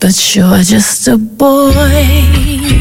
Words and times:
but 0.00 0.34
you're 0.34 0.62
just 0.62 1.08
a 1.08 1.16
boy. 1.16 2.77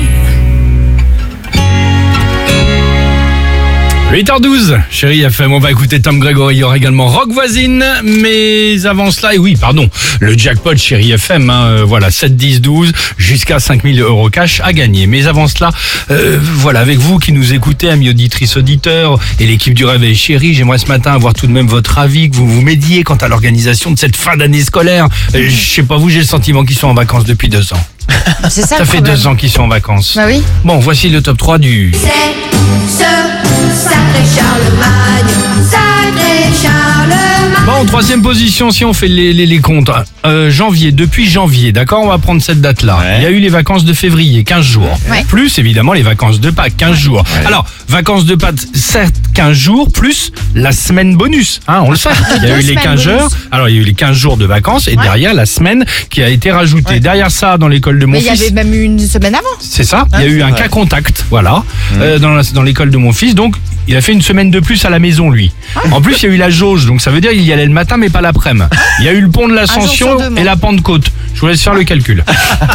8h12, 4.11 4.79
chérie 4.89 5.21
FM, 5.23 5.51
on 5.51 5.59
va 5.59 5.69
écouter 5.69 6.01
Tom 6.01 6.19
Gregory, 6.19 6.55
il 6.55 6.59
y 6.59 6.63
aura 6.63 6.77
également 6.77 7.07
Rock 7.07 7.29
Voisine, 7.33 7.83
mais 8.03 8.85
avant 8.85 9.11
cela, 9.11 9.35
et 9.35 9.37
oui, 9.37 9.57
pardon, 9.59 9.89
le 10.21 10.35
jackpot 10.37 10.77
chérie 10.77 11.11
FM, 11.11 11.49
hein, 11.49 11.65
euh, 11.65 11.83
voilà, 11.85 12.09
7, 12.09 12.37
10, 12.37 12.61
12, 12.61 12.93
jusqu'à 13.17 13.59
5000 13.59 13.99
euros 14.01 14.29
cash 14.29 14.61
à 14.63 14.71
gagner. 14.71 15.07
Mais 15.07 15.27
avant 15.27 15.47
cela, 15.47 15.71
euh, 16.09 16.39
voilà, 16.41 16.79
avec 16.79 16.99
vous 16.99 17.19
qui 17.19 17.33
nous 17.33 17.53
écoutez, 17.53 17.89
amis 17.89 18.09
auditrices, 18.09 18.55
auditeurs, 18.55 19.19
et 19.41 19.45
l'équipe 19.45 19.73
du 19.73 19.83
Réveil 19.83 20.15
Chérie, 20.15 20.53
j'aimerais 20.53 20.77
ce 20.77 20.87
matin 20.87 21.11
avoir 21.11 21.33
tout 21.33 21.45
de 21.45 21.51
même 21.51 21.67
votre 21.67 21.97
avis, 21.99 22.29
que 22.29 22.35
vous 22.37 22.47
vous 22.47 22.61
médiez 22.61 23.03
quant 23.03 23.15
à 23.17 23.27
l'organisation 23.27 23.91
de 23.91 23.99
cette 23.99 24.15
fin 24.15 24.37
d'année 24.37 24.61
scolaire. 24.61 25.09
Euh, 25.35 25.49
je 25.49 25.69
sais 25.75 25.83
pas 25.83 25.97
vous, 25.97 26.09
j'ai 26.09 26.19
le 26.19 26.25
sentiment 26.25 26.63
qu'ils 26.63 26.77
sont 26.77 26.87
en 26.87 26.93
vacances 26.93 27.25
depuis 27.25 27.49
deux 27.49 27.73
ans. 27.73 27.85
C'est 28.49 28.61
ça, 28.61 28.67
Ça 28.67 28.79
le 28.79 28.85
fait 28.85 28.97
problème. 28.97 29.15
deux 29.15 29.27
ans 29.27 29.35
qu'ils 29.35 29.49
sont 29.51 29.63
en 29.63 29.67
vacances. 29.67 30.13
Bah 30.15 30.23
oui. 30.27 30.41
Bon, 30.63 30.79
voici 30.79 31.09
le 31.09 31.21
top 31.21 31.37
3 31.37 31.57
du... 31.57 31.91
Bon, 37.77 37.85
troisième 37.85 38.23
position, 38.23 38.71
si 38.71 38.83
on 38.85 38.93
fait 38.93 39.07
les, 39.07 39.33
les, 39.33 39.45
les 39.45 39.59
comptes. 39.59 39.91
Euh, 40.25 40.49
janvier, 40.49 40.91
depuis 40.91 41.29
janvier, 41.29 41.71
d'accord 41.71 42.01
On 42.01 42.07
va 42.07 42.17
prendre 42.17 42.41
cette 42.41 42.59
date-là. 42.59 42.97
Ouais. 42.97 43.17
Il 43.19 43.23
y 43.23 43.25
a 43.27 43.29
eu 43.29 43.37
les 43.39 43.49
vacances 43.49 43.85
de 43.85 43.93
février, 43.93 44.43
15 44.43 44.65
jours. 44.65 44.99
Ouais. 45.11 45.23
Plus, 45.27 45.59
évidemment, 45.59 45.93
les 45.93 46.01
vacances 46.01 46.39
de 46.39 46.49
Pâques, 46.49 46.75
15 46.75 46.97
jours. 46.97 47.23
Alors, 47.45 47.67
vacances 47.87 48.25
de 48.25 48.33
Pâques, 48.33 48.55
certes, 48.73 49.13
15 49.35 49.55
jours, 49.55 49.91
plus 49.91 50.31
la 50.55 50.71
semaine 50.71 51.15
bonus. 51.15 51.59
Hein, 51.67 51.83
on 51.85 51.91
le 51.91 51.97
sait. 51.97 52.09
Il 52.37 52.47
y 52.47 52.51
a 52.51 52.55
eu 52.55 52.61
les 52.61 52.69
semaines 52.69 52.83
15 52.83 53.05
bonus. 53.05 53.07
heures. 53.21 53.29
Alors, 53.51 53.69
il 53.69 53.75
y 53.75 53.77
a 53.77 53.81
eu 53.81 53.85
les 53.85 53.93
15 53.93 54.17
jours 54.17 54.37
de 54.37 54.45
vacances 54.45 54.87
et 54.87 54.95
derrière, 54.95 55.35
la 55.35 55.45
semaine 55.45 55.85
qui 56.09 56.23
a 56.23 56.29
été 56.29 56.51
rajoutée. 56.51 56.99
Derrière 56.99 57.29
ça, 57.29 57.59
dans 57.59 57.67
l'école 57.67 57.99
de 57.99 58.07
mon 58.07 58.13
Mais 58.13 58.21
il 58.21 58.25
y 58.25 58.29
fils... 58.29 58.41
avait 58.41 58.51
même 58.51 58.73
eu 58.73 58.81
une 58.81 58.99
semaine 58.99 59.35
avant. 59.35 59.45
C'est 59.59 59.83
ça. 59.83 60.07
Il 60.15 60.21
y 60.21 60.23
a 60.23 60.27
eu 60.27 60.41
un 60.41 60.51
cas 60.51 60.67
contact, 60.67 61.25
voilà, 61.29 61.63
euh, 61.99 62.17
dans 62.17 62.31
la- 62.33 62.41
dans 62.55 62.63
l'école 62.63 62.89
de 62.89 62.97
mon 62.97 63.13
fils. 63.13 63.35
Donc, 63.35 63.55
il 63.87 63.95
a 63.95 64.01
fait 64.01 64.13
une 64.13 64.21
semaine 64.21 64.51
de 64.51 64.59
plus 64.59 64.83
à 64.85 64.89
la 64.89 64.99
maison, 64.99 65.29
lui. 65.29 65.51
En 65.91 66.01
plus, 66.01 66.21
il 66.21 66.29
y 66.29 66.31
a 66.31 66.35
eu 66.35 66.37
la 66.37 66.49
jauge, 66.49 66.85
donc 66.85 67.01
ça 67.01 67.11
veut 67.11 67.21
dire 67.21 67.31
qu'il 67.31 67.41
y 67.43 67.53
allait 67.53 67.65
le 67.65 67.71
matin, 67.71 67.97
mais 67.97 68.09
pas 68.09 68.21
l'après-midi. 68.21 68.65
Il 68.99 69.05
y 69.05 69.07
a 69.07 69.13
eu 69.13 69.21
le 69.21 69.29
pont 69.29 69.47
de 69.47 69.53
l'Ascension 69.53 70.17
et 70.35 70.43
la 70.43 70.55
Pentecôte. 70.55 71.11
Je 71.33 71.41
vous 71.41 71.47
laisse 71.47 71.61
faire 71.61 71.73
le 71.73 71.83
calcul. 71.83 72.23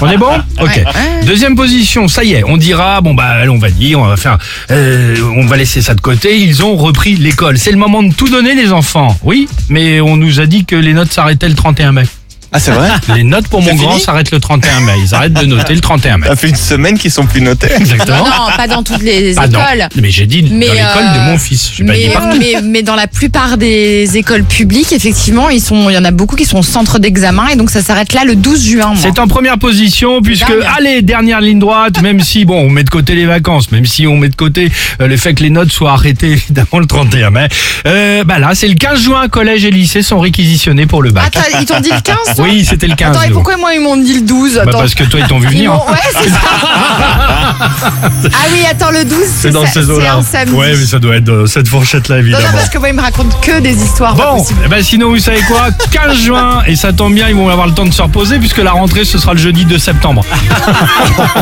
On 0.00 0.08
est 0.08 0.16
bon 0.16 0.32
Ok. 0.60 0.82
Deuxième 1.26 1.56
position, 1.56 2.08
ça 2.08 2.22
y 2.24 2.34
est. 2.34 2.44
On 2.46 2.56
dira, 2.56 3.00
bon 3.00 3.14
bah, 3.14 3.24
allez, 3.24 3.48
on 3.48 3.58
va 3.58 3.70
dire, 3.70 3.98
on 3.98 4.06
va 4.06 4.16
faire, 4.16 4.38
euh, 4.70 5.16
on 5.36 5.46
va 5.46 5.56
laisser 5.56 5.82
ça 5.82 5.94
de 5.94 6.00
côté. 6.00 6.38
Ils 6.38 6.62
ont 6.62 6.76
repris 6.76 7.16
l'école. 7.16 7.58
C'est 7.58 7.72
le 7.72 7.76
moment 7.76 8.02
de 8.02 8.14
tout 8.14 8.28
donner, 8.28 8.54
les 8.54 8.72
enfants. 8.72 9.18
Oui, 9.22 9.48
mais 9.68 10.00
on 10.00 10.16
nous 10.16 10.40
a 10.40 10.46
dit 10.46 10.64
que 10.64 10.76
les 10.76 10.92
notes 10.92 11.12
s'arrêtaient 11.12 11.48
le 11.48 11.54
31 11.54 11.92
mai. 11.92 12.04
Ah, 12.52 12.58
c'est 12.60 12.70
vrai 12.72 12.88
Les 13.16 13.24
notes 13.24 13.48
pour 13.48 13.62
mon 13.62 13.74
grand 13.74 13.98
s'arrêtent 13.98 14.30
le 14.30 14.38
31 14.40 14.80
mai. 14.80 14.92
Ils 15.02 15.14
arrêtent 15.14 15.32
de 15.32 15.46
noter 15.46 15.74
le 15.74 15.80
31 15.80 16.18
mai. 16.18 16.26
Ça 16.28 16.36
fait 16.36 16.48
une 16.48 16.54
semaine 16.56 16.98
qu'ils 16.98 17.10
sont 17.10 17.24
plus 17.26 17.40
notés. 17.40 17.68
Exactement. 17.76 18.18
Non, 18.18 18.24
non, 18.24 18.56
pas 18.56 18.66
dans 18.68 18.82
toutes 18.82 19.02
les 19.02 19.34
Ah 19.38 19.48
non. 19.48 19.58
écoles. 19.60 19.88
Mais 20.00 20.10
j'ai 20.10 20.26
dit 20.26 20.42
Mais, 20.50 20.66
dans 20.66 20.72
l'école 20.74 21.04
euh, 21.04 21.14
de 21.26 21.30
mon 21.32 21.38
fils. 21.38 21.70
J'ai 21.74 21.84
pas 21.84 21.94
dit 21.94 22.06
Mais, 22.08 22.12
partout. 22.12 22.36
mais, 22.38 22.54
mais 22.62 22.82
dans 22.82 22.94
la 22.96 23.06
plupart 23.06 23.56
des 23.56 24.16
écoles 24.16 24.44
publiques, 24.44 24.92
effectivement, 24.92 25.48
ils 25.48 25.60
sont, 25.62 25.88
il 25.90 25.94
y 25.94 25.98
en 25.98 26.04
a 26.04 26.10
beaucoup 26.10 26.36
qui 26.36 26.44
sont 26.44 26.58
au 26.58 26.62
centre 26.62 26.98
d'examen 26.98 27.48
et 27.48 27.56
donc 27.56 27.70
ça 27.70 27.80
s'arrête 27.82 28.12
là 28.12 28.24
le 28.24 28.36
12 28.36 28.64
juin. 28.64 28.86
moi. 28.88 28.96
C'est 29.00 29.18
en 29.18 29.28
première 29.28 29.58
position 29.58 30.20
puisque 30.20 30.52
allez 30.76 31.02
dernière 31.02 31.40
ligne 31.40 31.58
droite 31.58 32.00
même 32.02 32.20
si 32.20 32.44
bon 32.44 32.60
on 32.60 32.68
met 32.70 32.84
de 32.84 32.90
côté 32.90 33.14
les 33.14 33.26
vacances 33.26 33.70
même 33.72 33.86
si 33.86 34.06
on 34.06 34.16
met 34.16 34.28
de 34.28 34.34
côté 34.36 34.70
euh, 35.00 35.06
le 35.06 35.16
fait 35.16 35.34
que 35.34 35.42
les 35.42 35.50
notes 35.50 35.70
soient 35.72 35.92
arrêtées 35.92 36.32
évidemment 36.32 36.78
le 36.78 36.86
31 36.86 37.30
mai 37.30 37.48
euh, 37.86 38.24
bah 38.24 38.38
là 38.38 38.50
c'est 38.54 38.68
le 38.68 38.74
15 38.74 39.00
juin 39.00 39.28
collège 39.28 39.64
et 39.64 39.70
lycée 39.70 40.02
sont 40.02 40.20
réquisitionnés 40.20 40.86
pour 40.86 41.02
le 41.02 41.10
bac 41.10 41.34
Attends, 41.36 41.58
ils 41.60 41.66
t'ont 41.66 41.80
dit 41.80 41.90
le 41.90 42.00
15 42.00 42.16
toi 42.36 42.41
oui 42.42 42.64
c'était 42.68 42.86
le 42.86 42.94
15 42.94 43.10
Attends, 43.16 43.22
et 43.24 43.28
nous. 43.28 43.34
pourquoi 43.34 43.56
moi 43.56 43.74
ils 43.74 43.80
m'ont 43.80 43.96
dit 43.96 44.14
le 44.14 44.20
12 44.22 44.54
Bah, 44.56 44.62
Attends. 44.68 44.78
parce 44.80 44.94
que 44.94 45.04
toi 45.04 45.20
ils 45.20 45.26
t'ont 45.26 45.38
vu 45.38 45.48
Ils 45.50 45.56
venir 45.56 45.72
m'ont- 45.72 45.86
Ouais, 45.90 45.98
c'est 46.22 46.28
ça. 46.30 46.38
ah 47.62 48.46
oui, 48.52 48.60
attends, 48.70 48.90
le 48.90 49.04
12, 49.04 49.18
c'est 49.26 49.52
ces 49.52 49.82
c'est 49.84 50.06
un 50.08 50.22
samedi. 50.22 50.52
ouais 50.52 50.74
mais 50.76 50.86
ça 50.86 50.98
doit 50.98 51.16
être 51.16 51.24
dans 51.24 51.46
cette 51.46 51.68
fourchette 51.68 52.08
là 52.08 52.16
Non, 52.16 52.20
évidemment 52.22 52.46
non, 52.46 52.52
parce 52.54 52.68
que 52.68 52.78
moi, 52.78 52.88
ils 52.88 52.94
me 52.94 53.00
racontent 53.02 53.36
que 53.40 53.60
des 53.60 53.74
histoires. 53.82 54.14
pas 54.14 54.32
Bon, 54.32 54.38
possibles. 54.38 54.60
eh 54.64 54.68
ben 54.68 54.82
sinon 54.82 55.08
vous 55.10 55.18
savez 55.18 55.40
quoi? 55.42 55.68
15 55.90 56.16
juin 56.24 56.62
et 56.66 56.76
ça 56.76 56.92
tombe 56.92 57.14
bien 57.14 57.28
ils 57.28 57.34
vont 57.34 57.48
avoir 57.48 57.66
le 57.66 57.74
temps 57.74 57.84
de 57.86 57.92
se 57.92 58.02
reposer 58.02 58.38
puisque 58.38 58.58
la 58.58 58.72
rentrée 58.72 59.04
ce 59.04 59.18
sera 59.18 59.32
le 59.34 59.38
jeudi 59.40 59.64
2 59.64 59.78
septembre 59.78 60.24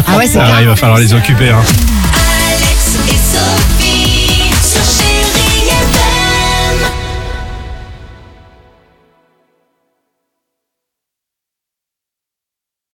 Ah 0.06 0.16
ouais, 0.16 0.26
c'est 0.30 0.38
Ah, 0.38 0.58
il 0.60 0.66
va 0.68 0.76
falloir 0.76 0.98
les 0.98 1.12
occuper 1.14 1.50
hein. 1.50 1.62